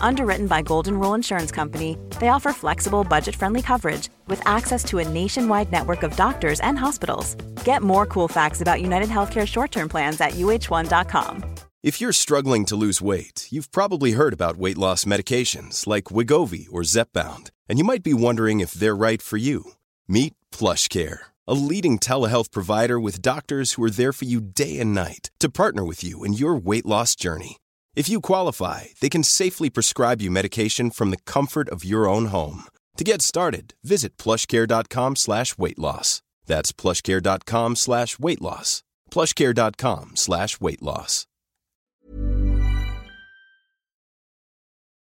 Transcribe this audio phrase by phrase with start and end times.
[0.00, 4.98] Underwritten by Golden Rule Insurance Company, they offer flexible, budget friendly coverage with access to
[4.98, 7.34] a nationwide network of doctors and hospitals.
[7.64, 11.44] Get more cool facts about United Healthcare short term plans at uh1.com.
[11.82, 16.66] If you're struggling to lose weight, you've probably heard about weight loss medications like Wegovy
[16.70, 19.72] or Zepbound, and you might be wondering if they're right for you.
[20.06, 24.94] Meet PlushCare a leading telehealth provider with doctors who are there for you day and
[24.94, 27.56] night to partner with you in your weight loss journey.
[27.96, 32.26] If you qualify, they can safely prescribe you medication from the comfort of your own
[32.26, 32.64] home.
[32.96, 36.22] To get started, visit plushcare.com slash weight loss.
[36.46, 38.84] That's plushcare.com slash weight loss.
[39.10, 41.26] Plushcare.com slash weight loss.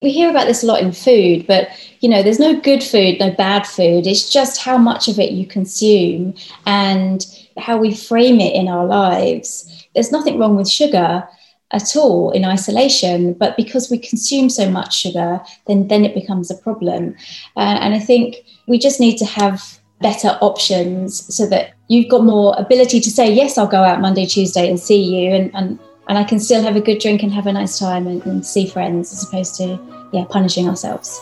[0.04, 1.70] We hear about this a lot in food, but
[2.02, 4.06] you know, there's no good food, no bad food.
[4.06, 6.36] It's just how much of it you consume
[6.68, 7.26] and
[7.58, 9.88] how we frame it in our lives.
[9.96, 11.28] There's nothing wrong with sugar
[11.72, 16.50] at all in isolation, but because we consume so much sugar, then then it becomes
[16.50, 17.16] a problem.
[17.56, 18.38] Uh, and I think
[18.68, 23.34] we just need to have better options so that you've got more ability to say
[23.34, 26.64] yes i'll go out monday tuesday and see you and, and and I can still
[26.64, 29.56] have a good drink and have a nice time and, and see friends as opposed
[29.56, 29.80] to
[30.14, 31.22] yeah punishing ourselves.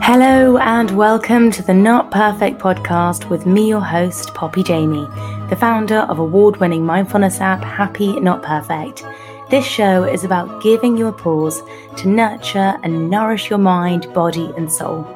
[0.00, 5.06] Hello and welcome to the Not Perfect podcast with me, your host, Poppy Jamie,
[5.48, 9.06] the founder of award winning mindfulness app Happy Not Perfect.
[9.48, 11.62] This show is about giving you a pause
[11.96, 15.06] to nurture and nourish your mind, body, and soul.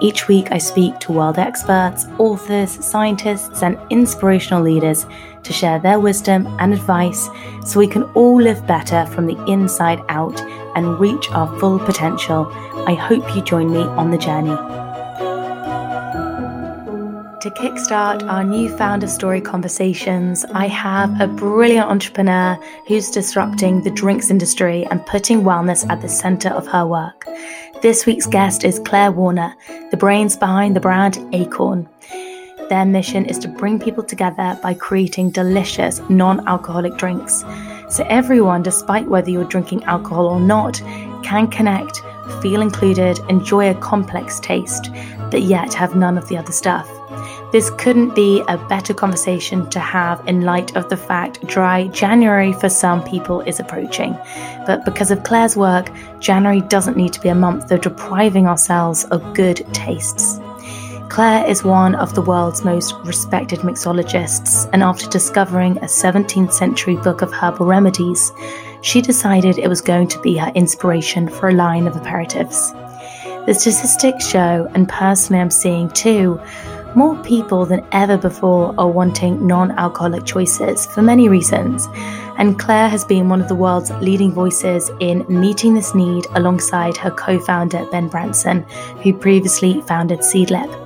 [0.00, 5.04] Each week, I speak to world experts, authors, scientists, and inspirational leaders
[5.42, 7.28] to share their wisdom and advice
[7.62, 10.40] so we can all live better from the inside out
[10.76, 12.50] and reach our full potential.
[12.86, 14.83] I hope you join me on the journey.
[17.44, 23.90] To kickstart our new founder story conversations, I have a brilliant entrepreneur who's disrupting the
[23.90, 27.26] drinks industry and putting wellness at the center of her work.
[27.82, 29.54] This week's guest is Claire Warner,
[29.90, 31.86] the brains behind the brand Acorn.
[32.70, 37.44] Their mission is to bring people together by creating delicious non alcoholic drinks.
[37.90, 40.80] So everyone, despite whether you're drinking alcohol or not,
[41.22, 42.00] can connect,
[42.40, 44.90] feel included, enjoy a complex taste,
[45.30, 46.88] but yet have none of the other stuff.
[47.54, 52.52] This couldn't be a better conversation to have in light of the fact dry January
[52.52, 54.18] for some people is approaching.
[54.66, 55.88] But because of Claire's work,
[56.18, 60.40] January doesn't need to be a month of depriving ourselves of good tastes.
[61.10, 66.96] Claire is one of the world's most respected mixologists, and after discovering a 17th century
[66.96, 68.32] book of herbal remedies,
[68.82, 72.74] she decided it was going to be her inspiration for a line of aperitifs.
[73.46, 76.40] The statistics show, and personally I'm seeing too,
[76.94, 81.88] more people than ever before are wanting non alcoholic choices for many reasons,
[82.38, 86.96] and Claire has been one of the world's leading voices in meeting this need alongside
[86.96, 88.62] her co founder Ben Branson,
[89.02, 90.84] who previously founded Seedlip.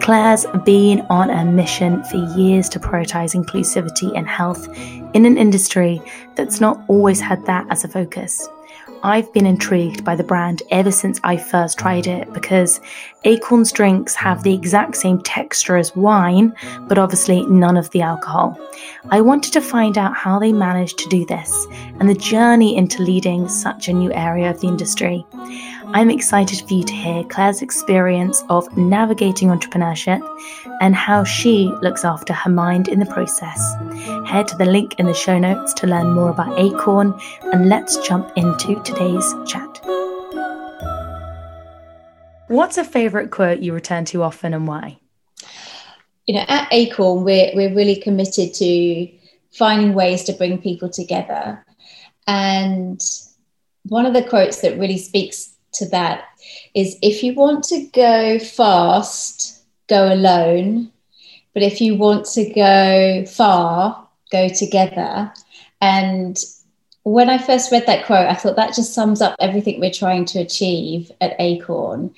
[0.00, 4.66] Claire's been on a mission for years to prioritize inclusivity and health
[5.14, 6.00] in an industry
[6.36, 8.48] that's not always had that as a focus.
[9.02, 12.80] I've been intrigued by the brand ever since I first tried it because
[13.24, 18.58] Acorn's drinks have the exact same texture as wine, but obviously none of the alcohol.
[19.10, 21.66] I wanted to find out how they managed to do this
[21.98, 25.24] and the journey into leading such a new area of the industry.
[25.92, 30.20] I'm excited for you to hear Claire's experience of navigating entrepreneurship
[30.80, 33.60] and how she looks after her mind in the process.
[34.24, 37.18] Head to the link in the show notes to learn more about Acorn,
[37.52, 39.80] and let's jump into today's chat.
[42.48, 44.98] What's a favourite quote you return to often and why?
[46.26, 49.08] You know, at Acorn, we're, we're really committed to
[49.52, 51.64] finding ways to bring people together.
[52.26, 53.00] And
[53.84, 56.24] one of the quotes that really speaks to that
[56.74, 60.90] is if you want to go fast, go alone.
[61.54, 65.32] but if you want to go far, go together.
[65.80, 66.36] And
[67.12, 70.24] when I first read that quote, I thought that just sums up everything we're trying
[70.26, 72.14] to achieve at Acorn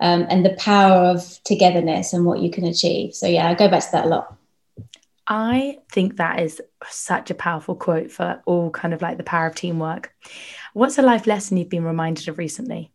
[0.00, 3.14] um, and the power of togetherness and what you can achieve.
[3.14, 4.36] So, yeah, I go back to that a lot.
[5.26, 9.46] I think that is such a powerful quote for all kind of like the power
[9.46, 10.14] of teamwork.
[10.74, 12.90] What's a life lesson you've been reminded of recently?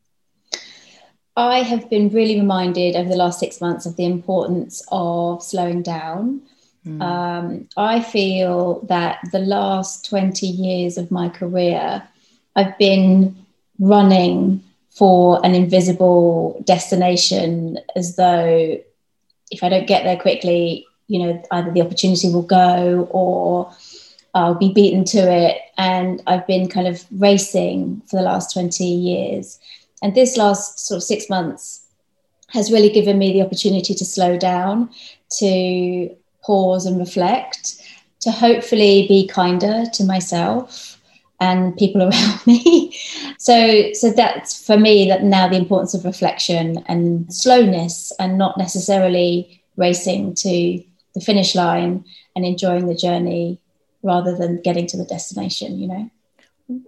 [1.35, 5.81] I have been really reminded over the last six months of the importance of slowing
[5.81, 6.41] down.
[6.85, 7.01] Mm.
[7.01, 12.03] Um, I feel that the last 20 years of my career,
[12.55, 13.35] I've been
[13.79, 18.77] running for an invisible destination as though
[19.51, 23.71] if I don't get there quickly, you know, either the opportunity will go or
[24.33, 25.57] I'll be beaten to it.
[25.77, 29.59] And I've been kind of racing for the last 20 years.
[30.01, 31.85] And this last sort of six months
[32.49, 34.89] has really given me the opportunity to slow down,
[35.37, 37.81] to pause and reflect,
[38.21, 40.97] to hopefully be kinder to myself
[41.39, 42.97] and people around me.
[43.37, 48.57] so so that's for me that now the importance of reflection and slowness and not
[48.57, 50.83] necessarily racing to
[51.15, 52.03] the finish line
[52.35, 53.59] and enjoying the journey
[54.03, 56.09] rather than getting to the destination, you know.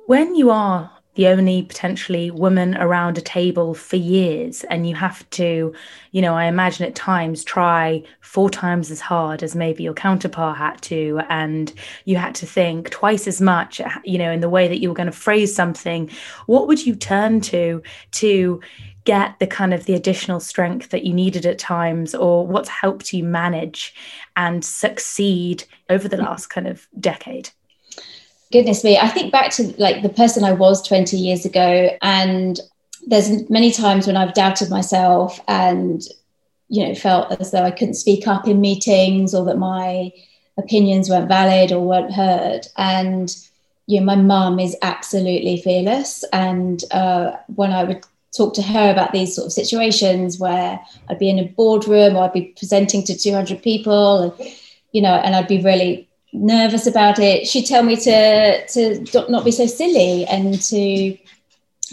[0.05, 4.63] When you are the only potentially woman around a table for years.
[4.65, 5.73] And you have to
[6.11, 10.57] you know i imagine at times try four times as hard as maybe your counterpart
[10.57, 11.21] had to.
[11.29, 11.73] And
[12.05, 14.95] you had to think twice as much you know in the way that you were
[14.95, 16.09] going to phrase something.
[16.45, 17.81] What would you turn to
[18.11, 18.61] to
[19.03, 22.13] get the kind of the additional strength that you needed at times?
[22.15, 23.93] Or what's helped you manage
[24.35, 27.49] and succeed over the last kind of decade
[28.51, 32.59] goodness me i think back to like the person i was 20 years ago and
[33.07, 36.03] there's many times when i've doubted myself and
[36.69, 40.11] you know felt as though i couldn't speak up in meetings or that my
[40.57, 42.67] opinions weren't valid or weren't heard.
[42.77, 43.35] And
[43.87, 46.23] you know my mum is absolutely fearless.
[46.31, 48.03] And uh, when i would
[48.35, 52.23] talk to her about these sort of situations where i'd be in a boardroom or
[52.23, 54.53] i'd be presenting to 200 people and
[54.93, 59.45] you know and i'd be really nervous about it, she'd tell me to to not
[59.45, 61.17] be so silly and to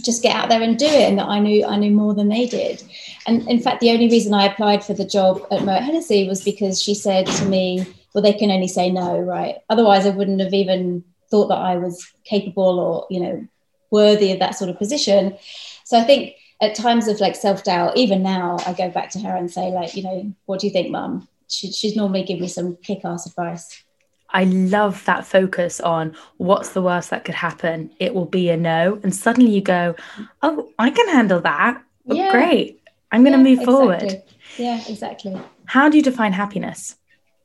[0.02, 2.28] just get out there and do it, and that I knew I knew more than
[2.28, 2.82] they did.
[3.26, 6.44] And in fact, the only reason I applied for the job at Moet Hennessy was
[6.44, 9.56] because she said to me, "Well, they can only say no, right?
[9.68, 13.46] Otherwise, I wouldn't have even thought that I was capable or you know
[13.90, 15.36] worthy of that sort of position."
[15.84, 19.20] So I think at times of like self doubt, even now, I go back to
[19.20, 21.28] her and say, like, you know, what do you think, Mum?
[21.48, 23.82] She, she'd normally give me some kick ass advice.
[24.30, 27.90] I love that focus on what's the worst that could happen.
[27.98, 29.00] It will be a no.
[29.02, 29.94] And suddenly you go,
[30.42, 31.82] oh, I can handle that.
[32.08, 32.30] Oh, yeah.
[32.30, 32.80] Great.
[33.10, 34.02] I'm going to yeah, move forward.
[34.02, 34.34] Exactly.
[34.58, 35.40] Yeah, exactly.
[35.64, 36.96] How do you define happiness?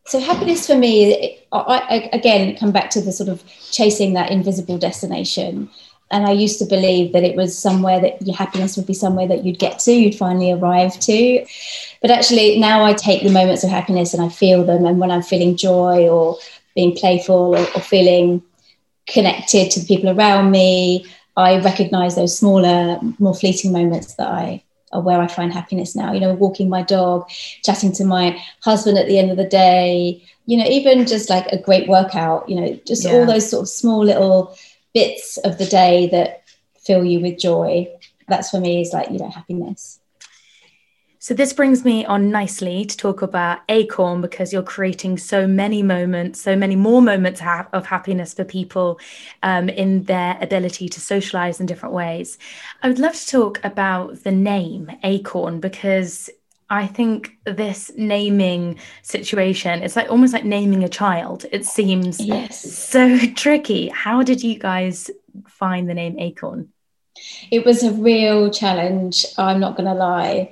[0.06, 3.42] So, happiness for me, I, I, again, come back to the sort of
[3.72, 5.70] chasing that invisible destination.
[6.12, 9.28] And I used to believe that it was somewhere that your happiness would be somewhere
[9.28, 11.46] that you'd get to, you'd finally arrive to.
[12.02, 14.86] But actually, now I take the moments of happiness and I feel them.
[14.86, 16.38] And when I'm feeling joy or
[16.76, 18.44] being playful or, or feeling
[19.08, 21.06] connected to the people around me.
[21.36, 26.14] I recognize those smaller, more fleeting moments that I are where I find happiness now.
[26.14, 27.28] You know, walking my dog,
[27.64, 31.48] chatting to my husband at the end of the day, you know, even just like
[31.48, 33.12] a great workout, you know, just yeah.
[33.12, 34.56] all those sort of small little
[34.94, 36.44] bits of the day that
[36.78, 37.88] fill you with joy.
[38.28, 40.00] That's for me is like, you know, happiness.
[41.24, 45.82] So, this brings me on nicely to talk about Acorn because you're creating so many
[45.82, 47.40] moments, so many more moments
[47.72, 49.00] of happiness for people
[49.42, 52.38] um, in their ability to socialize in different ways.
[52.82, 56.30] I would love to talk about the name Acorn because
[56.70, 61.46] I think this naming situation, it's like almost like naming a child.
[61.54, 62.60] It seems yes.
[62.70, 63.88] so tricky.
[63.88, 65.10] How did you guys
[65.48, 66.68] find the name Acorn?
[67.50, 70.52] It was a real challenge, I'm not going to lie.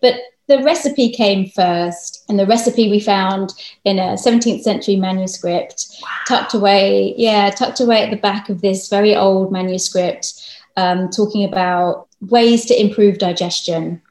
[0.00, 0.14] But
[0.50, 3.52] the recipe came first, and the recipe we found
[3.84, 6.08] in a 17th century manuscript, wow.
[6.26, 10.34] tucked away, yeah, tucked away at the back of this very old manuscript,
[10.76, 14.02] um, talking about ways to improve digestion.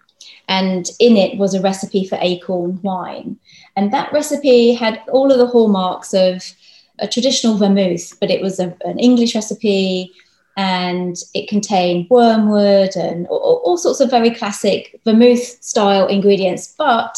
[0.48, 3.38] And in it was a recipe for acorn wine.
[3.75, 6.43] And that recipe had all of the hallmarks of
[7.00, 10.13] a traditional vermouth, but it was a, an English recipe
[10.60, 17.18] and it contained wormwood and all, all, sorts of very classic vermouth style ingredients, but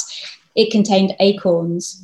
[0.53, 2.03] it contained acorns.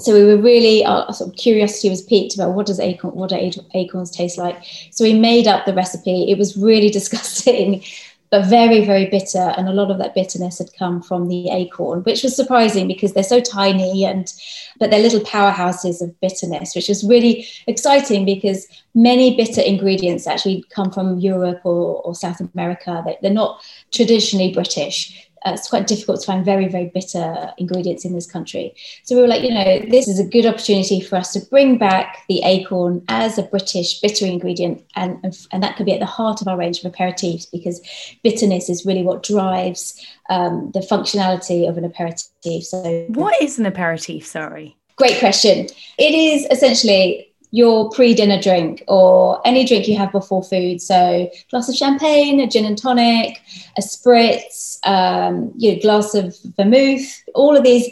[0.00, 3.30] So we were really our sort of curiosity was piqued about what does acorn what
[3.30, 4.62] do acorns taste like.
[4.90, 6.30] So we made up the recipe.
[6.30, 7.82] It was really disgusting,
[8.30, 9.52] but very, very bitter.
[9.56, 13.12] And a lot of that bitterness had come from the acorn, which was surprising because
[13.12, 14.32] they're so tiny and
[14.78, 20.64] but they're little powerhouses of bitterness, which is really exciting because many bitter ingredients actually
[20.70, 23.04] come from Europe or, or South America.
[23.20, 28.14] They're not traditionally British uh, it's quite difficult to find very, very bitter ingredients in
[28.14, 28.74] this country.
[29.04, 31.78] So we were like, you know, this is a good opportunity for us to bring
[31.78, 35.18] back the acorn as a British bitter ingredient, and,
[35.52, 37.80] and that could be at the heart of our range of aperitifs because
[38.22, 42.64] bitterness is really what drives um, the functionality of an aperitif.
[42.64, 44.26] So, what is an aperitif?
[44.26, 44.76] Sorry.
[44.96, 45.66] Great question.
[45.96, 50.80] It is essentially your pre-dinner drink or any drink you have before food.
[50.80, 53.40] So glass of champagne, a gin and tonic,
[53.76, 57.22] a spritz, um, you know, glass of vermouth.
[57.34, 57.88] All of these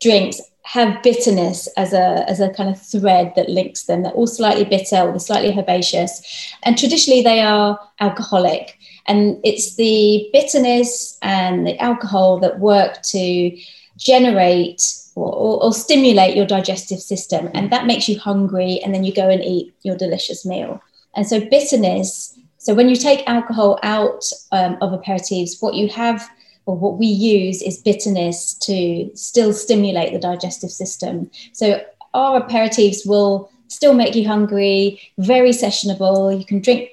[0.00, 4.02] drinks have bitterness as a as a kind of thread that links them.
[4.02, 8.78] They're all slightly bitter or slightly herbaceous, and traditionally they are alcoholic.
[9.06, 13.58] And it's the bitterness and the alcohol that work to
[13.96, 17.50] generate or, or, stimulate your digestive system.
[17.54, 18.80] And that makes you hungry.
[18.82, 20.80] And then you go and eat your delicious meal.
[21.14, 22.38] And so, bitterness.
[22.58, 26.28] So, when you take alcohol out um, of aperitifs, what you have
[26.66, 31.30] or what we use is bitterness to still stimulate the digestive system.
[31.52, 31.82] So,
[32.14, 36.38] our aperitifs will still make you hungry, very sessionable.
[36.38, 36.90] You can drink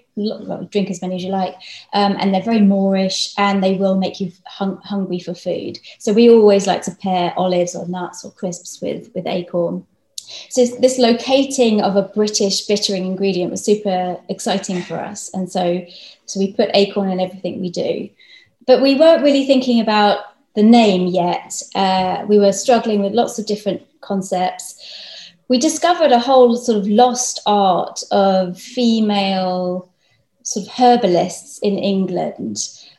[0.70, 1.56] drink as many as you like,
[1.94, 5.80] um, and they're very moorish and they will make you hung- hungry for food.
[6.00, 9.86] So we always like to pair olives or nuts or crisps with with acorn.
[10.50, 15.86] So this locating of a British bittering ingredient was super exciting for us, and so
[16.26, 18.10] so we put acorn in everything we do,
[18.66, 20.20] but we weren't really thinking about
[20.56, 21.62] the name yet.
[21.76, 24.76] Uh, we were struggling with lots of different concepts
[25.48, 29.90] we discovered a whole sort of lost art of female
[30.48, 32.58] sort of herbalists in England.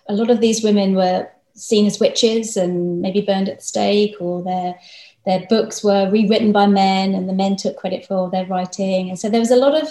[0.08, 4.16] A lot of these women were seen as witches and maybe burned at the stake,
[4.20, 4.78] or their
[5.24, 9.08] their books were rewritten by men, and the men took credit for their writing.
[9.08, 9.90] And so there was a lot of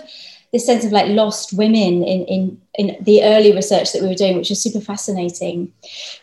[0.53, 4.13] this sense of like lost women in, in, in the early research that we were
[4.13, 5.73] doing, which was super fascinating.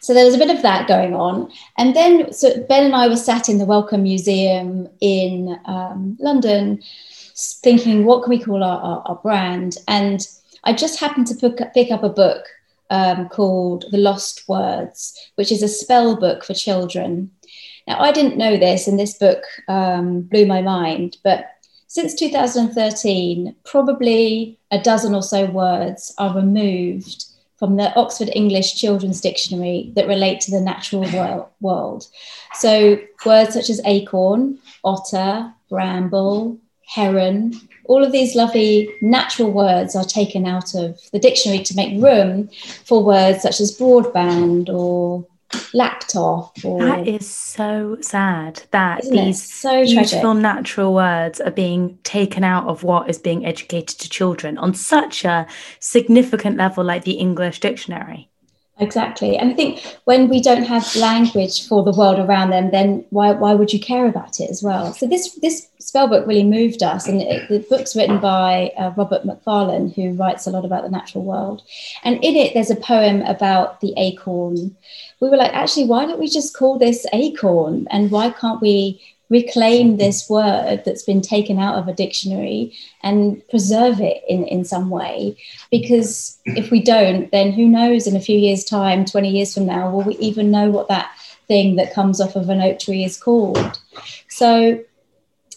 [0.00, 1.50] So there was a bit of that going on.
[1.76, 6.82] And then so Ben and I were sat in the Wellcome Museum in um, London
[7.36, 9.76] thinking, what can we call our, our, our brand?
[9.88, 10.26] And
[10.64, 12.44] I just happened to pick up, pick up a book
[12.90, 17.30] um, called The Lost Words, which is a spell book for children.
[17.86, 21.46] Now, I didn't know this, and this book um, blew my mind, but
[21.86, 29.20] since 2013, probably a dozen or so words are removed from the Oxford English Children's
[29.20, 31.06] Dictionary that relate to the natural
[31.60, 32.06] world.
[32.54, 37.52] So, words such as acorn, otter, bramble, heron,
[37.86, 42.48] all of these lovely natural words are taken out of the dictionary to make room
[42.84, 45.26] for words such as broadband or
[45.72, 46.56] laptop.
[46.64, 50.42] Or, that is so sad that these so beautiful tragic.
[50.42, 55.24] natural words are being taken out of what is being educated to children on such
[55.24, 55.46] a
[55.80, 58.30] significant level like the English dictionary.
[58.78, 59.36] Exactly.
[59.36, 63.30] And I think when we don't have language for the world around them, then why,
[63.30, 64.92] why would you care about it as well?
[64.92, 67.06] So this this spell book really moved us.
[67.06, 70.90] And it, the book's written by uh, Robert Macfarlane, who writes a lot about the
[70.90, 71.62] natural world.
[72.02, 74.76] And in it, there's a poem about the acorn.
[75.20, 77.86] We were like, actually, why don't we just call this acorn?
[77.90, 79.00] And why can't we
[79.30, 79.96] reclaim mm-hmm.
[79.98, 84.90] this word that's been taken out of a dictionary and preserve it in, in some
[84.90, 85.36] way.
[85.70, 89.66] Because if we don't, then who knows in a few years' time, 20 years from
[89.66, 91.10] now, will we even know what that
[91.48, 93.80] thing that comes off of an oak tree is called?
[94.28, 94.84] So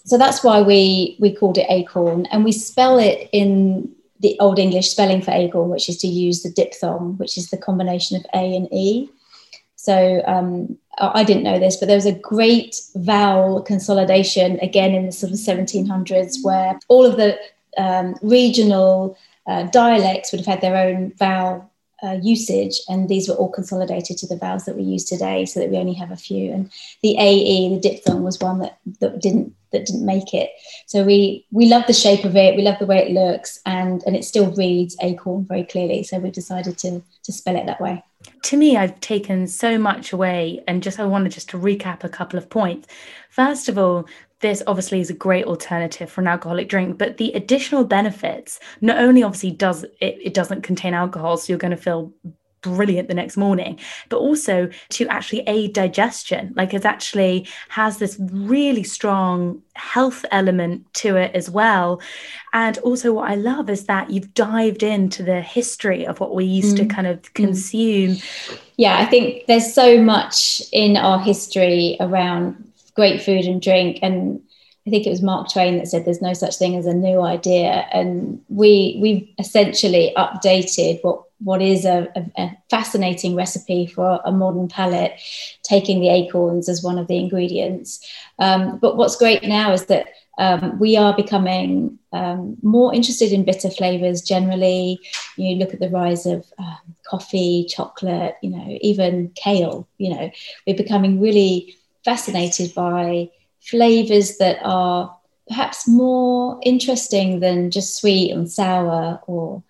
[0.07, 4.57] so that's why we we called it acorn and we spell it in the old
[4.57, 8.25] english spelling for acorn which is to use the diphthong which is the combination of
[8.33, 9.09] a and e
[9.87, 15.05] so um, I didn't know this, but there was a great vowel consolidation again in
[15.05, 17.39] the sort of 1700s where all of the
[17.77, 19.17] um, regional
[19.47, 21.71] uh, dialects would have had their own vowel
[22.03, 25.61] uh, usage, and these were all consolidated to the vowels that we use today, so
[25.61, 26.51] that we only have a few.
[26.51, 26.69] And
[27.01, 30.49] the AE, the diphthong, was one that, that didn't that didn't make it.
[30.85, 34.03] So we we love the shape of it, we love the way it looks, and
[34.05, 36.03] and it still reads acorn very clearly.
[36.03, 38.03] So we've decided to to spell it that way.
[38.43, 42.09] To me, I've taken so much away, and just I wanted just to recap a
[42.09, 42.87] couple of points.
[43.29, 44.07] First of all,
[44.39, 48.97] this obviously is a great alternative for an alcoholic drink but the additional benefits not
[48.97, 52.13] only obviously does it, it doesn't contain alcohol so you're going to feel
[52.75, 56.53] brilliant the next morning, but also to actually aid digestion.
[56.55, 62.01] Like it actually has this really strong health element to it as well.
[62.53, 66.45] And also, what I love is that you've dived into the history of what we
[66.45, 66.87] used mm.
[66.87, 67.33] to kind of mm.
[67.33, 68.17] consume.
[68.77, 73.99] Yeah, I think there's so much in our history around great food and drink.
[74.01, 74.41] And
[74.85, 77.21] I think it was Mark Twain that said there's no such thing as a new
[77.21, 77.87] idea.
[77.93, 84.31] And we we essentially updated what what is a, a, a, fascinating recipe for a
[84.31, 85.13] modern palate,
[85.63, 88.05] taking the acorns as one of the ingredients.
[88.39, 90.07] Um, but what's great now is that
[90.39, 94.99] um, we are becoming um, more interested in bitter flavors generally.
[95.35, 99.87] You look at the rise of um, coffee, chocolate, you know, even kale.
[99.97, 100.31] You know,
[100.65, 103.29] we're becoming really fascinated by
[103.61, 105.15] flavors that are
[105.47, 109.63] perhaps more interesting than just sweet and sour or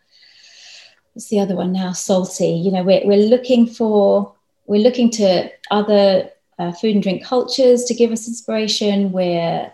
[1.17, 1.93] what's the other one now?
[1.93, 2.49] Salty.
[2.49, 4.31] You know we're, we're looking for
[4.67, 9.11] we're looking to other uh, food and drink cultures to give us inspiration.
[9.11, 9.71] We're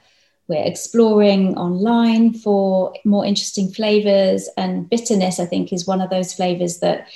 [0.48, 6.34] we're exploring online for more interesting flavors and bitterness i think is one of those
[6.34, 7.08] flavors that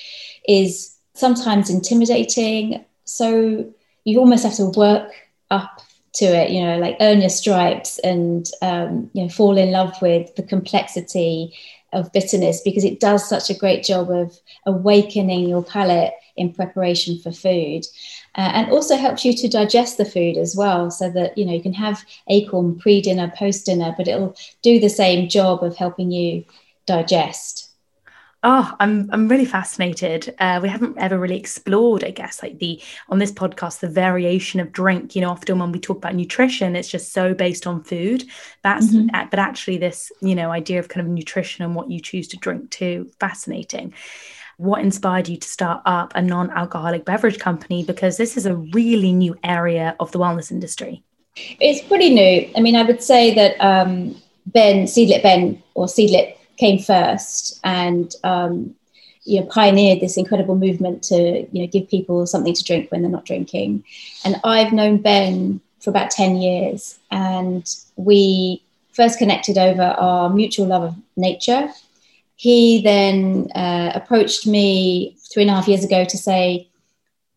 [0.48, 2.84] is sometimes intimidating.
[3.06, 3.66] So
[4.04, 5.12] you almost have to work
[5.52, 5.82] up
[6.14, 9.94] to it you know like earn your stripes and um, you know fall in love
[10.02, 11.54] with the complexity
[11.98, 17.20] of bitterness because it does such a great job of awakening your palate in preparation
[17.20, 17.84] for food
[18.36, 21.54] uh, and also helps you to digest the food as well so that you know
[21.54, 26.46] you can have acorn pre-dinner post-dinner but it'll do the same job of helping you
[26.86, 27.67] digest
[28.44, 30.36] Oh, I'm I'm really fascinated.
[30.38, 32.80] Uh, we haven't ever really explored, I guess, like the
[33.10, 35.16] on this podcast, the variation of drink.
[35.16, 38.26] You know, often when we talk about nutrition, it's just so based on food.
[38.62, 39.30] That's mm-hmm.
[39.32, 42.38] but actually, this you know idea of kind of nutrition and what you choose to
[42.38, 43.96] drink too, fascinating.
[44.58, 47.84] What inspired you to start up a non-alcoholic beverage company?
[47.84, 51.04] Because this is a really new area of the wellness industry.
[51.60, 52.50] It's pretty new.
[52.56, 54.16] I mean, I would say that um,
[54.48, 58.76] Ben Seedlip Ben or Seedlip came first and um,
[59.24, 63.02] you know pioneered this incredible movement to you know give people something to drink when
[63.02, 63.84] they're not drinking.
[64.26, 67.64] And i've known ben for about 10 years and
[67.96, 71.70] we first connected over our mutual love of nature.
[72.36, 76.68] He then uh, approached me three and a half years ago to say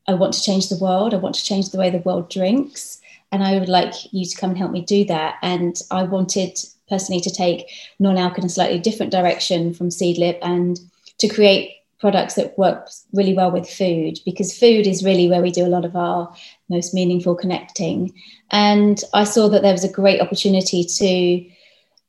[0.09, 1.13] i want to change the world.
[1.13, 3.01] I want to change the way the world drinks
[3.33, 5.37] and i would like you to come and help me do that.
[5.43, 6.59] And i wanted
[6.91, 10.79] personally to take non-alc in a slightly different direction from Seedlip and
[11.19, 15.51] to create products that work really well with food because food is really where we
[15.51, 16.35] do a lot of our
[16.69, 18.13] most meaningful connecting.
[18.51, 21.51] And I saw that there was a great opportunity to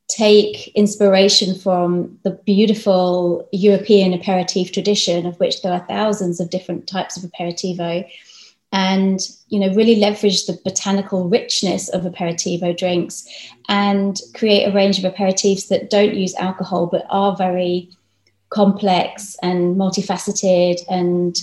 [0.07, 6.87] take inspiration from the beautiful European aperitif tradition, of which there are thousands of different
[6.87, 8.09] types of aperitivo,
[8.71, 13.27] and you know really leverage the botanical richness of aperitivo drinks
[13.67, 17.89] and create a range of aperitifs that don't use alcohol but are very
[18.51, 21.37] complex and multifaceted and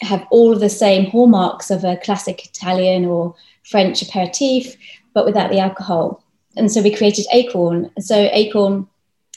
[0.00, 4.76] have all of the same hallmarks of a classic Italian or French aperitif
[5.12, 6.24] but without the alcohol.
[6.56, 7.90] And so we created acorn.
[7.98, 8.88] So acorn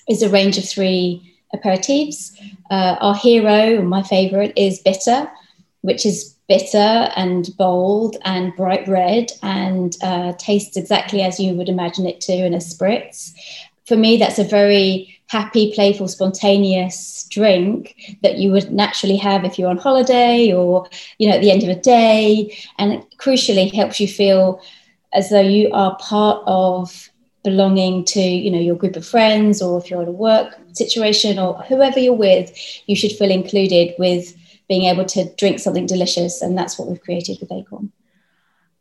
[0.07, 2.31] is a range of three aperitifs.
[2.71, 5.29] Uh, our hero my favorite is bitter
[5.81, 11.67] which is bitter and bold and bright red and uh, tastes exactly as you would
[11.67, 13.31] imagine it to in a spritz.
[13.87, 19.57] For me, that's a very happy, playful, spontaneous drink that you would naturally have if
[19.57, 20.87] you're on holiday or,
[21.17, 22.55] you know, at the end of a day.
[22.77, 24.61] And crucially helps you feel
[25.11, 27.09] as though you are part of
[27.43, 31.37] belonging to you know your group of friends or if you're in a work situation
[31.37, 32.49] or whoever you're with
[32.87, 34.33] you should feel included with
[34.67, 36.41] being able to drink something delicious.
[36.41, 37.91] And that's what we've created with Acorn.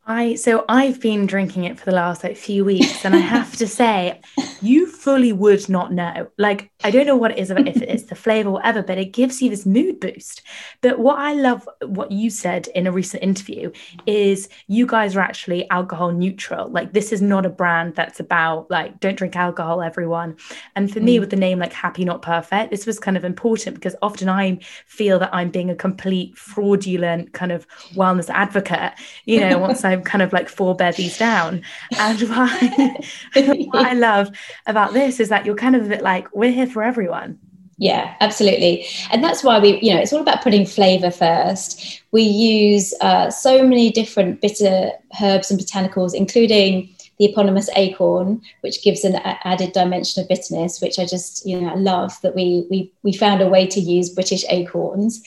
[0.04, 3.56] I so I've been drinking it for the last like few weeks, and I have
[3.58, 4.20] to say,
[4.60, 6.28] you fully would not know.
[6.38, 8.98] Like I don't know what it is about if it's the flavor or whatever, but
[8.98, 10.42] it gives you this mood boost.
[10.80, 13.70] But what I love, what you said in a recent interview,
[14.04, 16.68] is you guys are actually alcohol neutral.
[16.68, 20.36] Like this is not a brand that's about like don't drink alcohol, everyone.
[20.74, 21.04] And for mm.
[21.04, 24.28] me, with the name like Happy Not Perfect, this was kind of important because often
[24.28, 28.94] I feel that I'm being a complete fraudulent kind of wellness advocate.
[29.26, 31.62] You know, once I I'm kind of like four bevies down.
[31.98, 32.50] And what
[33.35, 34.31] I, what I love
[34.66, 37.38] about this is that you're kind of a bit like, we're here for everyone.
[37.78, 38.87] Yeah, absolutely.
[39.11, 42.02] And that's why we, you know, it's all about putting flavor first.
[42.12, 48.83] We use uh, so many different bitter herbs and botanicals, including the eponymous acorn, which
[48.83, 52.92] gives an added dimension of bitterness, which I just, you know, love that we we
[53.03, 55.22] we found a way to use British acorns.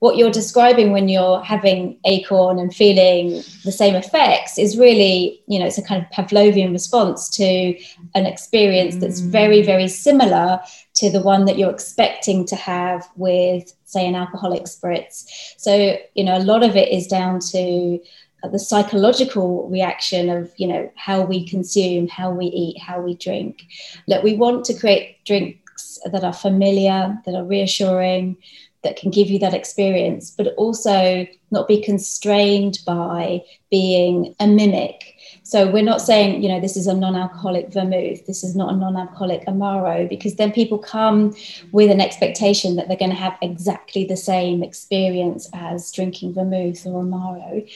[0.00, 5.58] What you're describing when you're having acorn and feeling the same effects is really, you
[5.58, 7.74] know, it's a kind of Pavlovian response to
[8.14, 9.30] an experience that's mm.
[9.30, 10.60] very, very similar
[10.94, 15.24] to the one that you're expecting to have with, say, an alcoholic spritz.
[15.56, 18.00] So, you know, a lot of it is down to
[18.48, 23.62] the psychological reaction of you know how we consume how we eat how we drink.
[24.08, 28.36] That we want to create drinks that are familiar that are reassuring
[28.82, 35.16] that can give you that experience but also not be constrained by being a mimic
[35.50, 38.76] so we're not saying, you know, this is a non-alcoholic vermouth, this is not a
[38.76, 41.34] non-alcoholic amaro, because then people come
[41.72, 46.86] with an expectation that they're going to have exactly the same experience as drinking vermouth
[46.86, 47.68] or amaro.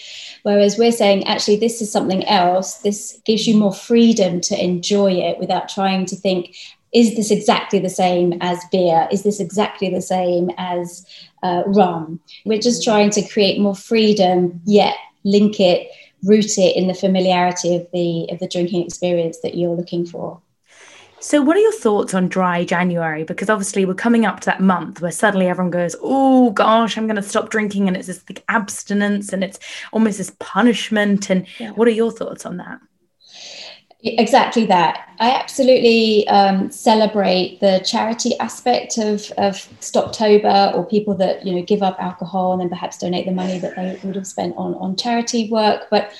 [0.44, 2.74] Whereas we're saying, actually, this is something else.
[2.74, 6.54] This gives you more freedom to enjoy it without trying to think,
[6.92, 9.08] is this exactly the same as beer?
[9.10, 11.04] Is this exactly the same as
[11.42, 12.20] uh, rum?
[12.44, 15.88] We're just trying to create more freedom, yet link it
[16.24, 20.40] root it in the familiarity of the of the drinking experience that you're looking for.
[21.20, 23.24] So, what are your thoughts on dry January?
[23.24, 27.06] Because obviously, we're coming up to that month where suddenly everyone goes, "Oh gosh, I'm
[27.06, 29.58] going to stop drinking," and it's this like, abstinence, and it's
[29.92, 31.30] almost this punishment.
[31.30, 31.70] And yeah.
[31.70, 32.78] what are your thoughts on that?
[34.06, 35.08] Exactly that.
[35.18, 41.62] I absolutely um, celebrate the charity aspect of, of Stoptober or people that you know
[41.62, 44.74] give up alcohol and then perhaps donate the money that they would have spent on,
[44.74, 45.86] on charity work.
[45.90, 46.12] But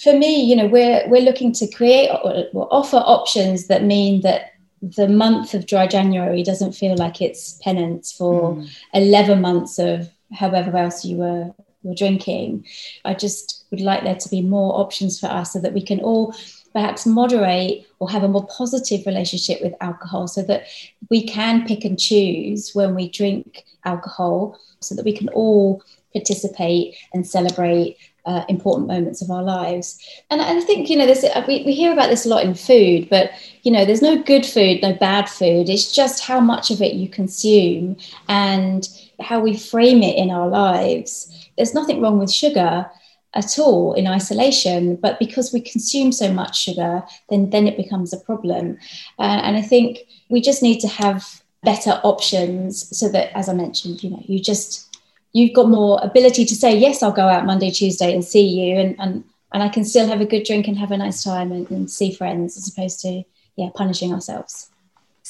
[0.00, 4.20] for me, you know, we're we're looking to create or, or offer options that mean
[4.20, 8.70] that the month of dry January doesn't feel like it's penance for mm.
[8.94, 11.52] 11 months of however else you were
[11.82, 12.64] were drinking.
[13.04, 16.00] I just would like there to be more options for us so that we can
[16.00, 16.34] all
[16.72, 20.66] perhaps moderate or have a more positive relationship with alcohol so that
[21.10, 26.96] we can pick and choose when we drink alcohol so that we can all participate
[27.12, 29.98] and celebrate uh, important moments of our lives.
[30.30, 33.08] And I think, you know, this, we, we hear about this a lot in food,
[33.08, 33.30] but,
[33.62, 35.70] you know, there's no good food, no bad food.
[35.70, 37.96] It's just how much of it you consume
[38.28, 38.86] and
[39.20, 41.48] how we frame it in our lives.
[41.56, 42.90] There's nothing wrong with sugar
[43.34, 48.12] at all in isolation but because we consume so much sugar then then it becomes
[48.12, 48.78] a problem.
[49.18, 53.52] Uh, and i think we just need to have better options so that as i
[53.52, 54.96] mentioned you know you just
[55.32, 58.78] you've got more ability to say yes i'll go out monday tuesday and see you
[58.78, 61.52] and and, and i can still have a good drink and have a nice time
[61.52, 63.22] and, and see friends as opposed to
[63.56, 64.70] yeah punishing ourselves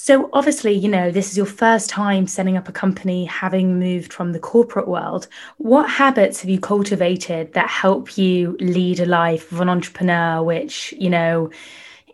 [0.00, 4.12] so, obviously, you know, this is your first time setting up a company, having moved
[4.12, 5.26] from the corporate world.
[5.56, 10.94] What habits have you cultivated that help you lead a life of an entrepreneur, which,
[10.96, 11.50] you know,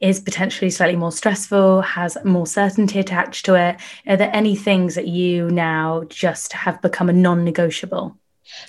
[0.00, 3.76] is potentially slightly more stressful, has more certainty attached to it?
[4.06, 8.16] Are there any things that you now just have become a non negotiable?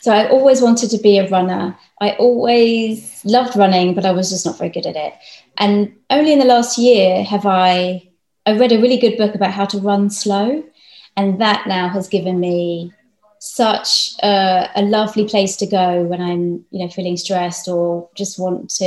[0.02, 1.76] So I always wanted to be a runner.
[2.02, 5.14] I always loved running, but I was just not very good at it.
[5.58, 8.05] And only in the last year have I
[8.46, 10.64] I read a really good book about how to run slow,
[11.18, 12.94] and that now has given me
[13.40, 18.40] such a, a, lovely place to go when I'm, you know, feeling stressed or just
[18.40, 18.86] want to,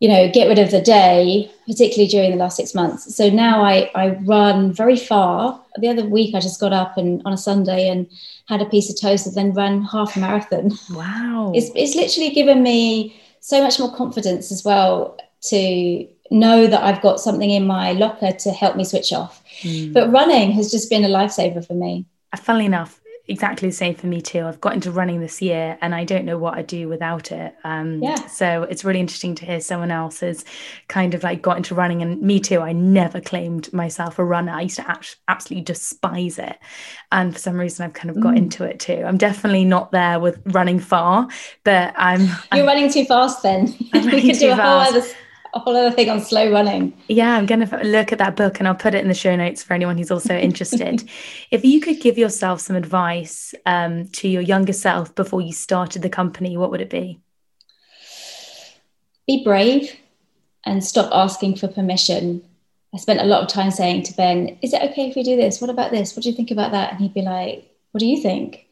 [0.00, 3.14] you know, get rid of the day, particularly during the last six months.
[3.16, 5.58] So now I, I run very far.
[5.78, 8.06] The other week I just got up and on a Sunday and
[8.46, 10.72] had a piece of toast and then ran half a marathon.
[10.90, 11.52] Wow.
[11.54, 17.02] It's, it's literally given me so much more confidence as well to know that I've
[17.02, 19.42] got something in my locker to help me switch off.
[19.60, 19.92] Mm.
[19.92, 22.06] But running has just been a lifesaver for me.
[22.32, 24.44] Uh, funnily enough, exactly the same for me too.
[24.44, 27.54] I've got into running this year and I don't know what I'd do without it.
[27.64, 28.26] Um, yeah.
[28.26, 30.44] So it's really interesting to hear someone else has
[30.88, 32.02] kind of like got into running.
[32.02, 34.52] And me too, I never claimed myself a runner.
[34.52, 36.58] I used to absolutely despise it.
[37.12, 38.38] And for some reason, I've kind of got mm.
[38.38, 39.04] into it too.
[39.06, 41.28] I'm definitely not there with running far,
[41.64, 42.22] but I'm.
[42.22, 43.74] You're I'm, running too fast then.
[43.92, 45.02] we could do a whole other
[45.54, 46.92] a whole other thing on slow running.
[47.08, 49.36] Yeah, I'm going to look at that book and I'll put it in the show
[49.36, 51.08] notes for anyone who's also interested.
[51.50, 56.02] if you could give yourself some advice um, to your younger self before you started
[56.02, 57.20] the company, what would it be?
[59.26, 59.94] Be brave
[60.64, 62.42] and stop asking for permission.
[62.94, 65.36] I spent a lot of time saying to Ben, Is it okay if we do
[65.36, 65.60] this?
[65.60, 66.16] What about this?
[66.16, 66.92] What do you think about that?
[66.92, 68.66] And he'd be like, What do you think?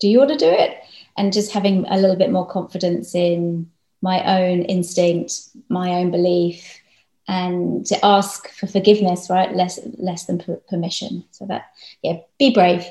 [0.00, 0.78] Do you want to do it?
[1.16, 3.70] And just having a little bit more confidence in
[4.04, 5.32] my own instinct,
[5.68, 6.80] my own belief,
[7.26, 9.50] and to ask for forgiveness, right?
[9.54, 11.24] Less less than permission.
[11.30, 11.62] So that
[12.02, 12.84] yeah, be brave.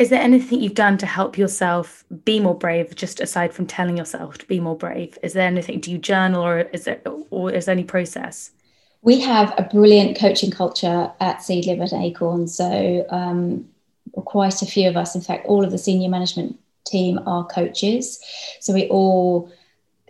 [0.00, 3.98] Is there anything you've done to help yourself be more brave, just aside from telling
[3.98, 5.18] yourself to be more brave?
[5.22, 8.50] Is there anything, do you journal or is there, or is there any process?
[9.02, 12.48] We have a brilliant coaching culture at Seed Seedlip at Acorn.
[12.48, 13.68] So, um,
[14.24, 18.18] quite a few of us, in fact, all of the senior management team are coaches.
[18.60, 19.52] So, we all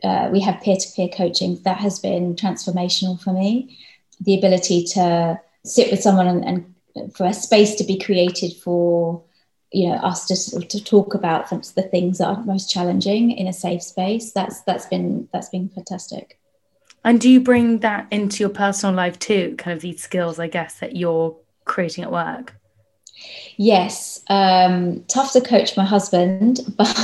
[0.03, 1.61] uh, we have peer-to-peer coaching.
[1.65, 3.79] That has been transformational for me.
[4.21, 9.23] The ability to sit with someone and, and for a space to be created for
[9.73, 13.53] you know us to, to talk about the things that are most challenging in a
[13.53, 16.39] safe space that's that's been that's been fantastic
[17.05, 20.49] and do you bring that into your personal life too kind of these skills i
[20.49, 22.55] guess that you're creating at work
[23.57, 26.97] yes um, tough to coach my husband but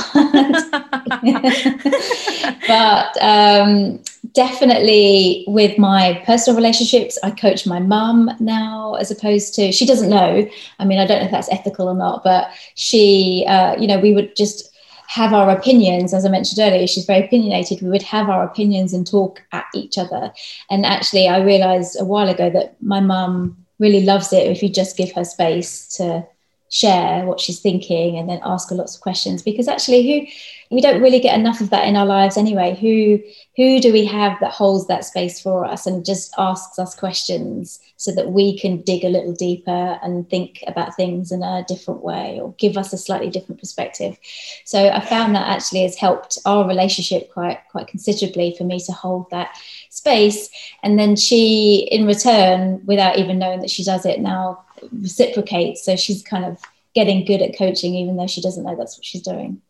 [2.67, 3.99] but um,
[4.33, 10.09] definitely with my personal relationships, I coach my mum now as opposed to, she doesn't
[10.09, 10.47] know.
[10.79, 13.99] I mean, I don't know if that's ethical or not, but she, uh, you know,
[13.99, 14.73] we would just
[15.07, 17.81] have our opinions, as I mentioned earlier, she's very opinionated.
[17.81, 20.31] We would have our opinions and talk at each other.
[20.69, 24.69] And actually, I realized a while ago that my mum really loves it if you
[24.69, 26.25] just give her space to
[26.69, 29.41] share what she's thinking and then ask her lots of questions.
[29.41, 30.27] Because actually who
[30.69, 32.75] we don't really get enough of that in our lives anyway.
[32.75, 33.19] Who
[33.55, 37.79] who do we have that holds that space for us and just asks us questions
[37.95, 42.03] so that we can dig a little deeper and think about things in a different
[42.03, 44.17] way or give us a slightly different perspective?
[44.65, 48.91] So i found that actually has helped our relationship quite quite considerably for me to
[48.91, 49.57] hold that
[49.89, 50.49] space.
[50.83, 55.83] And then she in return without even knowing that she does it now reciprocates.
[55.83, 56.59] So she's kind of
[56.93, 59.61] getting good at coaching, even though she doesn't know that's what she's doing.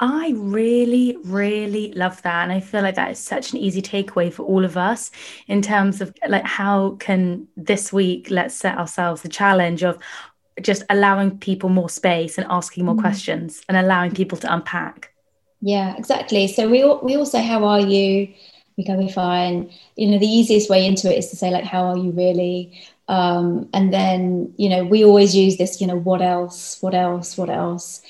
[0.00, 2.44] I really, really love that.
[2.44, 5.10] And I feel like that is such an easy takeaway for all of us
[5.48, 9.98] in terms of like how can this week let's set ourselves the challenge of
[10.62, 13.00] just allowing people more space and asking more mm.
[13.00, 15.12] questions and allowing people to unpack.
[15.60, 16.46] Yeah, exactly.
[16.46, 18.32] So we we all say, How are you?
[18.76, 19.70] We go, We're fine.
[19.96, 22.80] You know, the easiest way into it is to say, like, how are you really?
[23.08, 27.38] Um, and then, you know, we always use this, you know, what else, what else,
[27.38, 28.02] what else,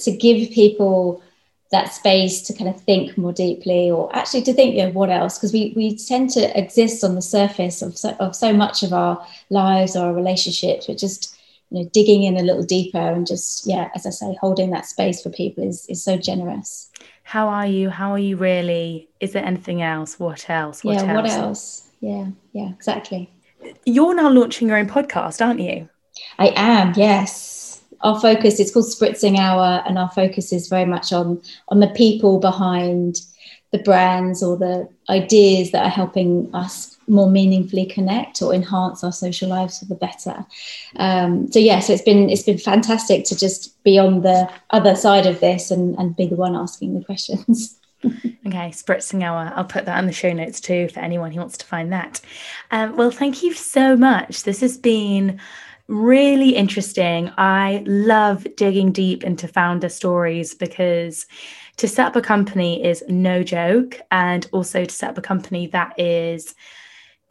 [0.00, 1.22] to give people
[1.70, 5.10] that space to kind of think more deeply or actually to think, you know, what
[5.10, 5.38] else?
[5.38, 8.92] Because we, we tend to exist on the surface of so, of so much of
[8.92, 11.38] our lives or our relationships, but just,
[11.70, 14.86] you know, digging in a little deeper and just, yeah, as I say, holding that
[14.86, 16.90] space for people is, is so generous.
[17.22, 17.88] How are you?
[17.88, 19.08] How are you really?
[19.20, 20.18] Is there anything else?
[20.18, 20.82] What else?
[20.82, 21.14] What yeah, else?
[21.14, 21.88] what else?
[22.00, 23.30] Yeah, yeah, exactly
[23.84, 25.88] you're now launching your own podcast, aren't you?
[26.38, 27.82] I am, yes.
[28.00, 31.88] Our focus is called Spritzing Hour, and our focus is very much on on the
[31.88, 33.20] people behind
[33.70, 39.12] the brands or the ideas that are helping us more meaningfully connect or enhance our
[39.12, 40.44] social lives for the better.
[40.96, 44.94] Um, so yeah, so it's been it's been fantastic to just be on the other
[44.94, 47.78] side of this and, and be the one asking the questions.
[48.46, 49.52] okay, spritzing hour.
[49.54, 52.20] I'll put that in the show notes too for anyone who wants to find that.
[52.70, 54.42] Um, well, thank you so much.
[54.42, 55.40] This has been
[55.88, 57.30] really interesting.
[57.36, 61.26] I love digging deep into founder stories because
[61.76, 65.66] to set up a company is no joke, and also to set up a company
[65.68, 66.54] that is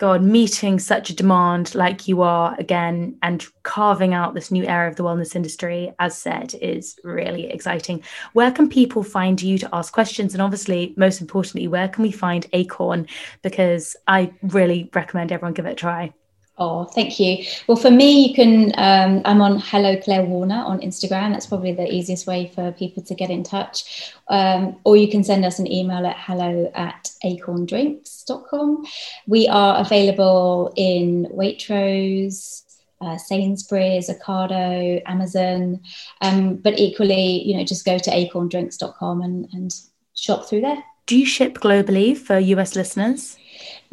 [0.01, 4.89] God, meeting such a demand like you are again and carving out this new area
[4.89, 8.01] of the wellness industry, as said, is really exciting.
[8.33, 10.33] Where can people find you to ask questions?
[10.33, 13.05] And obviously, most importantly, where can we find Acorn?
[13.43, 16.11] Because I really recommend everyone give it a try.
[16.62, 17.43] Oh, thank you.
[17.65, 18.71] Well, for me, you can.
[18.78, 21.32] Um, I'm on Hello Claire Warner on Instagram.
[21.32, 24.13] That's probably the easiest way for people to get in touch.
[24.28, 28.86] Um, or you can send us an email at hello at acorndrinks.com.
[29.26, 32.62] We are available in Waitrose,
[33.02, 35.82] uh, Sainsbury's, Ocado, Amazon.
[36.21, 39.74] Um, but equally, you know, just go to acorndrinks.com and, and
[40.13, 40.84] shop through there.
[41.08, 43.36] Do you ship globally for US listeners?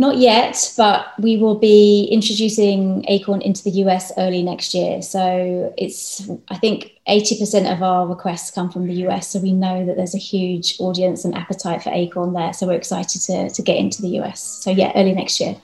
[0.01, 5.03] Not yet, but we will be introducing Acorn into the US early next year.
[5.03, 9.27] So it's, I think, 80% of our requests come from the US.
[9.27, 12.53] So we know that there's a huge audience and appetite for Acorn there.
[12.53, 14.41] So we're excited to, to get into the US.
[14.41, 15.57] So yeah, early next year.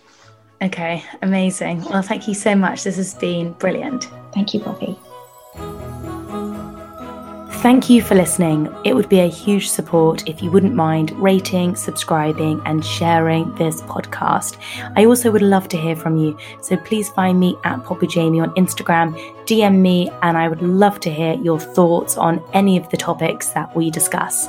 [0.61, 1.85] Okay, amazing.
[1.85, 2.83] Well, thank you so much.
[2.83, 4.09] This has been brilliant.
[4.33, 4.99] Thank you, Poppy.
[7.65, 8.69] Thank you for listening.
[8.85, 13.81] It would be a huge support if you wouldn't mind rating, subscribing, and sharing this
[13.81, 14.59] podcast.
[14.97, 18.41] I also would love to hear from you, so please find me at Poppy Jamie
[18.41, 22.87] on Instagram, DM me, and I would love to hear your thoughts on any of
[22.91, 24.47] the topics that we discuss.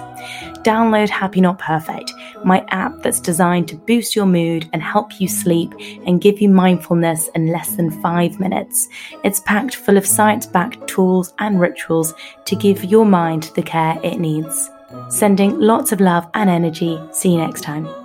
[0.66, 2.12] Download Happy Not Perfect,
[2.44, 5.72] my app that's designed to boost your mood and help you sleep
[6.06, 8.90] and give you mindfulness in less than five minutes.
[9.24, 12.14] It's packed full of science backed tools and rituals
[12.46, 14.72] to give your mind the care it needs.
[15.10, 17.00] Sending lots of love and energy.
[17.12, 18.05] See you next time.